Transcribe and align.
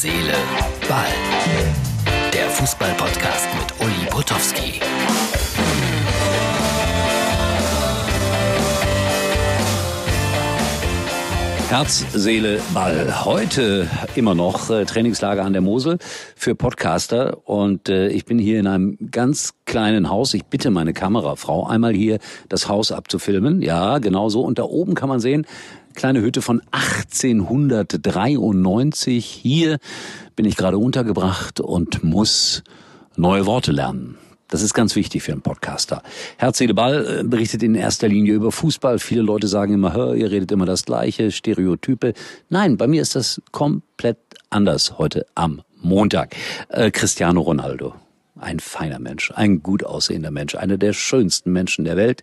Seele, 0.00 0.32
Ball. 0.88 1.06
Der 2.32 2.48
Fußball-Podcast 2.50 3.48
mit 3.58 3.84
Uli 3.84 4.06
Potowski. 4.08 4.80
Herz, 11.68 12.06
Seele, 12.14 12.60
Ball. 12.72 13.24
Heute 13.24 13.90
immer 14.14 14.36
noch 14.36 14.70
äh, 14.70 14.84
Trainingslager 14.84 15.44
an 15.44 15.52
der 15.52 15.62
Mosel 15.62 15.98
für 16.36 16.54
Podcaster 16.54 17.48
und 17.48 17.88
äh, 17.88 18.06
ich 18.06 18.24
bin 18.24 18.38
hier 18.38 18.60
in 18.60 18.68
einem 18.68 19.10
ganz 19.10 19.54
kleinen 19.66 20.10
Haus. 20.10 20.32
Ich 20.32 20.44
bitte 20.44 20.70
meine 20.70 20.92
Kamerafrau 20.92 21.66
einmal 21.66 21.92
hier 21.92 22.20
das 22.48 22.68
Haus 22.68 22.92
abzufilmen. 22.92 23.62
Ja, 23.62 23.98
genau 23.98 24.28
so. 24.28 24.42
Und 24.42 24.60
da 24.60 24.62
oben 24.62 24.94
kann 24.94 25.08
man 25.08 25.18
sehen, 25.18 25.44
kleine 25.94 26.20
Hütte 26.20 26.42
von 26.42 26.60
1893. 26.70 29.24
Hier 29.24 29.78
bin 30.36 30.46
ich 30.46 30.56
gerade 30.56 30.78
untergebracht 30.78 31.58
und 31.60 32.04
muss 32.04 32.62
neue 33.16 33.46
Worte 33.46 33.72
lernen. 33.72 34.16
Das 34.48 34.62
ist 34.62 34.72
ganz 34.72 34.96
wichtig 34.96 35.22
für 35.22 35.32
einen 35.32 35.42
Podcaster. 35.42 36.02
Herz, 36.38 36.58
Seele, 36.58 36.72
Ball 36.72 37.20
äh, 37.20 37.24
berichtet 37.24 37.62
in 37.62 37.74
erster 37.74 38.08
Linie 38.08 38.32
über 38.32 38.50
Fußball. 38.50 38.98
Viele 38.98 39.22
Leute 39.22 39.46
sagen 39.46 39.74
immer, 39.74 39.92
hör, 39.92 40.14
ihr 40.14 40.30
redet 40.30 40.50
immer 40.52 40.64
das 40.64 40.86
Gleiche, 40.86 41.30
Stereotype. 41.30 42.14
Nein, 42.48 42.78
bei 42.78 42.86
mir 42.86 43.02
ist 43.02 43.14
das 43.14 43.42
komplett 43.52 44.16
anders 44.48 44.98
heute 44.98 45.26
am 45.34 45.60
Montag. 45.80 46.34
Äh, 46.70 46.90
Cristiano 46.90 47.42
Ronaldo. 47.42 47.94
Ein 48.40 48.60
feiner 48.60 49.00
Mensch, 49.00 49.32
ein 49.34 49.62
gut 49.62 49.84
aussehender 49.84 50.30
Mensch, 50.30 50.54
einer 50.54 50.78
der 50.78 50.92
schönsten 50.92 51.52
Menschen 51.52 51.84
der 51.84 51.96
Welt 51.96 52.22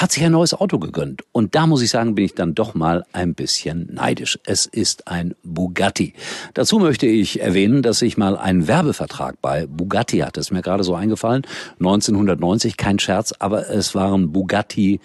hat 0.00 0.12
sich 0.12 0.24
ein 0.24 0.32
neues 0.32 0.54
Auto 0.54 0.78
gegönnt. 0.78 1.22
Und 1.32 1.54
da 1.54 1.66
muss 1.66 1.82
ich 1.82 1.90
sagen, 1.90 2.14
bin 2.14 2.24
ich 2.24 2.34
dann 2.34 2.54
doch 2.54 2.74
mal 2.74 3.04
ein 3.12 3.34
bisschen 3.34 3.92
neidisch. 3.92 4.38
Es 4.44 4.64
ist 4.64 5.08
ein 5.08 5.34
Bugatti. 5.42 6.14
Dazu 6.54 6.78
möchte 6.78 7.06
ich 7.06 7.40
erwähnen, 7.40 7.82
dass 7.82 8.00
ich 8.00 8.16
mal 8.16 8.38
einen 8.38 8.66
Werbevertrag 8.66 9.42
bei 9.42 9.66
Bugatti 9.66 10.20
hatte. 10.20 10.40
Ist 10.40 10.52
mir 10.52 10.62
gerade 10.62 10.84
so 10.84 10.94
eingefallen. 10.94 11.42
1990, 11.80 12.78
kein 12.78 12.98
Scherz, 12.98 13.34
aber 13.38 13.68
es 13.68 13.94
waren 13.94 14.32
Bugatti 14.32 15.00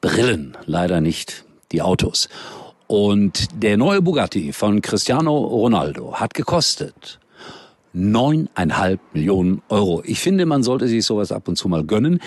Brillen, 0.00 0.56
leider 0.64 1.02
nicht 1.02 1.44
die 1.70 1.82
Autos. 1.82 2.30
Und 2.86 3.48
der 3.62 3.76
neue 3.76 4.00
Bugatti 4.00 4.54
von 4.54 4.80
Cristiano 4.80 5.36
Ronaldo 5.36 6.14
hat 6.14 6.32
gekostet 6.32 7.18
neuneinhalb 7.92 9.00
Millionen 9.12 9.62
Euro. 9.68 10.02
Ich 10.04 10.18
finde, 10.18 10.46
man 10.46 10.62
sollte 10.62 10.88
sich 10.88 11.04
sowas 11.04 11.32
ab 11.32 11.48
und 11.48 11.56
zu 11.56 11.68
mal 11.68 11.84
gönnen. 11.84 12.20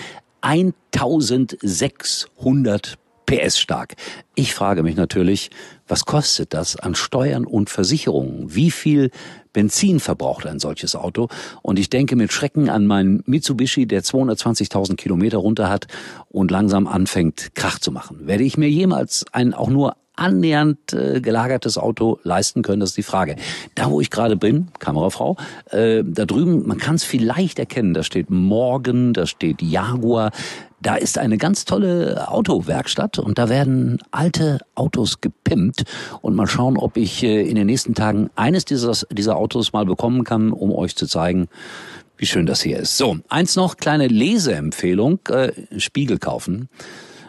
1600 0.46 2.98
PS 3.26 3.58
stark. 3.58 3.96
Ich 4.36 4.54
frage 4.54 4.84
mich 4.84 4.94
natürlich, 4.94 5.50
was 5.88 6.04
kostet 6.04 6.54
das 6.54 6.76
an 6.76 6.94
Steuern 6.94 7.44
und 7.44 7.68
Versicherungen? 7.68 8.54
Wie 8.54 8.70
viel 8.70 9.10
Benzin 9.52 9.98
verbraucht 9.98 10.46
ein 10.46 10.60
solches 10.60 10.94
Auto? 10.94 11.26
Und 11.62 11.80
ich 11.80 11.90
denke 11.90 12.14
mit 12.14 12.32
Schrecken 12.32 12.70
an 12.70 12.86
meinen 12.86 13.24
Mitsubishi, 13.26 13.86
der 13.86 14.04
220.000 14.04 14.94
Kilometer 14.94 15.38
runter 15.38 15.68
hat 15.68 15.88
und 16.28 16.52
langsam 16.52 16.86
anfängt, 16.86 17.56
Krach 17.56 17.80
zu 17.80 17.90
machen. 17.90 18.28
Werde 18.28 18.44
ich 18.44 18.56
mir 18.56 18.70
jemals 18.70 19.24
ein 19.32 19.52
auch 19.52 19.68
nur 19.68 19.96
annähernd 20.16 20.92
äh, 20.92 21.20
gelagertes 21.20 21.78
Auto 21.78 22.18
leisten 22.22 22.62
können, 22.62 22.80
das 22.80 22.90
ist 22.90 22.98
die 22.98 23.02
Frage. 23.02 23.36
Da, 23.74 23.90
wo 23.90 24.00
ich 24.00 24.10
gerade 24.10 24.36
bin, 24.36 24.68
Kamerafrau, 24.78 25.36
äh, 25.70 26.02
da 26.04 26.24
drüben, 26.24 26.66
man 26.66 26.78
kann 26.78 26.96
es 26.96 27.04
vielleicht 27.04 27.58
erkennen, 27.58 27.94
da 27.94 28.02
steht 28.02 28.30
Morgan, 28.30 29.12
da 29.12 29.26
steht 29.26 29.62
Jaguar, 29.62 30.32
da 30.80 30.96
ist 30.96 31.18
eine 31.18 31.38
ganz 31.38 31.64
tolle 31.64 32.28
Autowerkstatt 32.28 33.18
und 33.18 33.38
da 33.38 33.48
werden 33.48 33.98
alte 34.10 34.60
Autos 34.74 35.20
gepimpt 35.20 35.84
und 36.20 36.34
mal 36.34 36.46
schauen, 36.46 36.76
ob 36.76 36.96
ich 36.96 37.22
äh, 37.22 37.42
in 37.42 37.54
den 37.54 37.66
nächsten 37.66 37.94
Tagen 37.94 38.30
eines 38.36 38.64
dieser, 38.64 38.92
dieser 39.10 39.36
Autos 39.36 39.72
mal 39.72 39.84
bekommen 39.84 40.24
kann, 40.24 40.52
um 40.52 40.72
euch 40.72 40.96
zu 40.96 41.06
zeigen, 41.06 41.48
wie 42.16 42.26
schön 42.26 42.46
das 42.46 42.62
hier 42.62 42.78
ist. 42.78 42.96
So, 42.96 43.18
eins 43.28 43.56
noch, 43.56 43.76
kleine 43.76 44.08
Leseempfehlung, 44.08 45.20
äh, 45.28 45.52
Spiegel 45.78 46.18
kaufen 46.18 46.68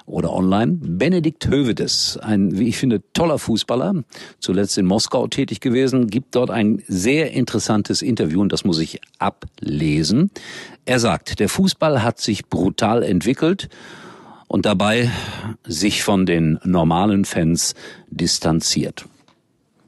oder 0.08 0.34
online. 0.34 0.78
Benedikt 0.82 1.48
Hövedes, 1.48 2.18
ein, 2.18 2.58
wie 2.58 2.70
ich 2.70 2.78
finde, 2.78 3.04
toller 3.14 3.38
Fußballer, 3.38 4.04
zuletzt 4.40 4.78
in 4.78 4.86
Moskau 4.86 5.28
tätig 5.28 5.60
gewesen, 5.60 6.08
gibt 6.08 6.34
dort 6.36 6.50
ein 6.50 6.82
sehr 6.88 7.32
interessantes 7.32 8.02
Interview 8.02 8.42
und 8.42 8.52
das 8.52 8.64
muss 8.64 8.80
ich 8.80 9.00
ablesen. 9.20 10.32
Er 10.86 11.00
sagt, 11.00 11.40
der 11.40 11.50
Fußball 11.50 12.02
hat 12.02 12.20
sich 12.20 12.48
brutal 12.48 13.04
entwickelt 13.04 13.70
und 14.48 14.66
dabei 14.66 15.12
sich 15.66 16.04
von 16.04 16.26
den 16.26 16.58
normalen 16.64 17.26
Fans 17.26 17.76
distanziert. 18.10 19.06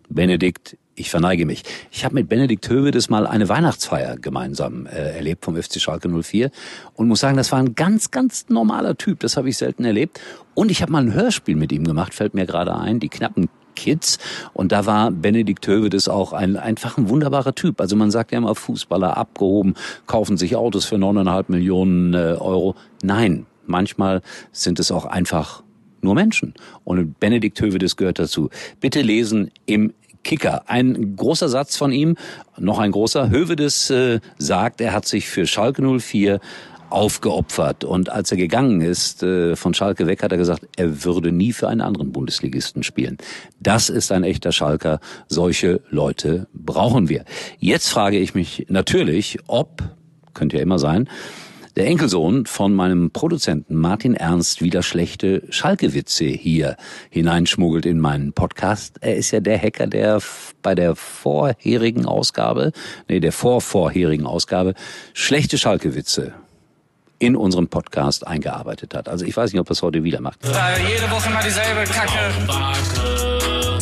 Benedikt 0.10 0.78
ich 1.00 1.10
verneige 1.10 1.46
mich. 1.46 1.64
Ich 1.92 2.04
habe 2.04 2.16
mit 2.16 2.28
Benedikt 2.28 2.70
Hövedes 2.70 3.10
mal 3.10 3.26
eine 3.26 3.48
Weihnachtsfeier 3.48 4.18
gemeinsam 4.18 4.86
äh, 4.86 5.16
erlebt 5.16 5.46
vom 5.46 5.56
FC 5.56 5.80
Schalke 5.80 6.10
04 6.10 6.52
und 6.94 7.08
muss 7.08 7.22
sagen, 7.22 7.38
das 7.38 7.52
war 7.52 7.60
ein 7.60 7.76
ganz, 7.76 8.12
ganz 8.12 8.50
normaler 8.50 8.98
Typ. 8.98 9.22
Das 9.22 9.38
habe 9.38 9.50
ich 9.50 9.58
selten 9.58 9.86
erlebt. 9.86 10.20
Und 10.56 10.72
ich 10.72 10.82
habe 10.82 10.92
mal 10.92 11.02
ein 11.02 11.14
Hörspiel 11.14 11.56
mit 11.56 11.72
ihm 11.72 11.86
gemacht, 11.86 12.14
fällt 12.14 12.34
mir 12.34 12.46
gerade 12.46 12.76
ein, 12.76 13.00
die 13.00 13.10
knappen 13.10 13.48
Kids. 13.76 14.20
Und 14.54 14.74
da 14.74 14.86
war 14.86 15.10
Benedikt 15.10 15.66
Hövedes 15.66 16.10
auch 16.10 16.34
ein, 16.34 16.58
einfach 16.58 16.98
ein 16.98 17.08
wunderbarer 17.08 17.56
Typ. 17.56 17.80
Also 17.80 17.96
man 17.96 18.12
sagt 18.12 18.34
ja 18.34 18.38
immer, 18.38 18.54
Fußballer 18.54 19.16
abgehoben, 19.16 19.76
kaufen 20.06 20.38
sich 20.38 20.58
Autos 20.58 20.86
für 20.86 20.98
neuneinhalb 20.98 21.48
Millionen 21.48 22.14
äh, 22.14 22.36
Euro. 22.40 22.76
Nein, 23.02 23.46
manchmal 23.66 24.22
sind 24.52 24.80
es 24.80 24.92
auch 24.92 25.06
einfach 25.06 25.64
nur 26.02 26.16
Menschen. 26.16 26.54
Und 26.84 27.20
Benedikt 27.20 27.60
Hövedes 27.62 27.96
gehört 27.96 28.20
dazu. 28.20 28.50
Bitte 28.80 29.02
lesen 29.02 29.52
im 29.66 29.94
Kicker. 30.24 30.64
Ein 30.68 31.16
großer 31.16 31.50
Satz 31.50 31.78
von 31.78 31.92
ihm, 31.92 32.16
noch 32.58 32.80
ein 32.80 32.92
großer. 32.92 33.30
Hövedes 33.30 33.90
äh, 33.90 34.20
sagt, 34.38 34.82
er 34.82 34.94
hat 34.94 35.06
sich 35.06 35.28
für 35.28 35.48
Schalke 35.48 35.82
04 35.82 36.40
aufgeopfert. 36.90 37.84
Und 37.84 38.10
als 38.10 38.32
er 38.32 38.38
gegangen 38.38 38.82
ist 38.82 39.24
äh, 39.24 39.56
von 39.56 39.74
Schalke 39.74 40.08
weg, 40.08 40.24
hat 40.24 40.32
er 40.32 40.38
gesagt, 40.38 40.68
er 40.76 41.04
würde 41.04 41.32
nie 41.32 41.54
für 41.54 41.68
einen 41.68 41.82
anderen 41.82 42.12
Bundesligisten 42.12 42.84
spielen. 42.84 43.18
Das 43.60 43.90
ist 43.90 44.12
ein 44.12 44.24
echter 44.24 44.52
Schalker. 44.52 45.00
Solche 45.28 45.82
Leute 45.90 46.48
brauchen 46.54 47.10
wir. 47.10 47.26
Jetzt 47.60 47.90
frage 47.90 48.18
ich 48.18 48.34
mich 48.34 48.66
natürlich, 48.70 49.40
ob, 49.48 49.84
könnte 50.34 50.58
ja 50.58 50.64
immer 50.64 50.80
sein, 50.80 51.08
der 51.80 51.88
Enkelsohn 51.88 52.46
von 52.46 52.74
meinem 52.74 53.10
Produzenten 53.12 53.74
Martin 53.74 54.14
Ernst 54.14 54.62
wieder 54.62 54.84
schlechte 54.84 55.44
Schalke-Witze 55.50 56.26
hier 56.26 56.76
hineinschmuggelt 57.10 57.86
in 57.86 58.02
meinen 58.02 58.34
Podcast. 58.34 58.98
Er 59.00 59.16
ist 59.16 59.32
ja 59.32 59.40
der 59.40 59.58
Hacker, 59.58 59.88
der 59.88 60.20
bei 60.62 60.76
der 60.76 60.98
vorherigen 60.98 62.06
Ausgabe, 62.06 62.74
nee, 63.08 63.22
der 63.22 63.32
vorvorherigen 63.32 64.26
Ausgabe 64.26 64.74
schlechte 65.14 65.58
Schalke-Witze 65.58 66.34
in 67.18 67.38
unseren 67.38 67.70
Podcast 67.70 68.28
eingearbeitet 68.28 68.94
hat. 68.94 69.08
Also 69.08 69.24
ich 69.24 69.38
weiß 69.38 69.54
nicht, 69.54 69.62
ob 69.62 69.70
er 69.70 69.72
es 69.72 69.82
heute 69.82 70.04
wieder 70.04 70.20
macht. 70.20 70.40
jede 70.44 71.10
Woche 71.10 71.30
mal 71.30 71.44
dieselbe 71.46 71.90
Kacke. 71.90 72.34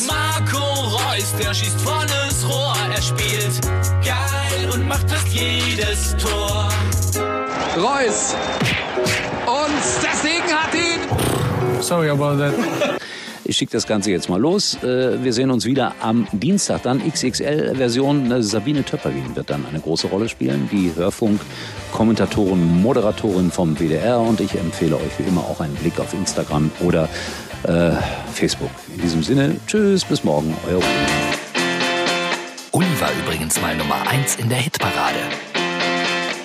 Marco 0.07 0.59
Reus, 0.59 1.33
der 1.41 1.51
schießt 1.51 1.81
volles 1.81 2.47
Rohr. 2.47 2.75
Er 2.93 3.01
spielt 3.01 3.59
geil 4.05 4.69
und 4.71 4.87
macht 4.87 5.09
fast 5.09 5.27
jedes 5.29 6.15
Tor. 6.17 6.69
Reus. 7.77 8.35
Und 9.45 10.03
der 10.03 10.15
Segen 10.15 10.51
hat 10.51 10.73
ihn. 10.73 11.81
Sorry 11.81 12.09
about 12.09 12.37
that. 12.37 12.53
Ich 13.43 13.55
schicke 13.55 13.71
das 13.71 13.87
Ganze 13.87 14.11
jetzt 14.11 14.29
mal 14.29 14.41
los. 14.41 14.81
Äh, 14.83 15.23
wir 15.23 15.31
sehen 15.31 15.51
uns 15.51 15.63
wieder 15.65 15.93
am 16.01 16.27
Dienstag. 16.31 16.83
Dann 16.83 17.01
XXL-Version. 17.07 18.41
Sabine 18.41 18.83
Töpperwien 18.83 19.35
wird 19.35 19.49
dann 19.49 19.65
eine 19.65 19.79
große 19.79 20.07
Rolle 20.07 20.27
spielen. 20.27 20.67
Die 20.71 20.91
Hörfunk-Kommentatorin, 20.95 22.81
Moderatorin 22.81 23.51
vom 23.51 23.79
WDR. 23.79 24.19
Und 24.19 24.41
ich 24.41 24.55
empfehle 24.55 24.95
euch 24.95 25.19
wie 25.19 25.23
immer 25.23 25.41
auch 25.41 25.61
einen 25.61 25.75
Blick 25.75 25.99
auf 25.99 26.13
Instagram 26.13 26.71
oder 26.81 27.07
äh, 27.63 27.91
Facebook. 28.33 28.71
In 28.95 29.01
diesem 29.01 29.23
Sinne, 29.23 29.55
tschüss, 29.67 30.03
bis 30.03 30.23
morgen. 30.23 30.53
Euer 30.67 30.77
Uli. 30.77 30.85
Uli 32.71 32.99
war 33.01 33.11
übrigens 33.23 33.61
mal 33.61 33.75
Nummer 33.77 34.07
1 34.09 34.35
in 34.37 34.49
der 34.49 34.57
Hitparade. 34.57 35.19